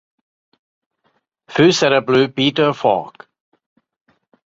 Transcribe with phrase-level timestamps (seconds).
[1.45, 3.29] Főszereplő Peter Falk.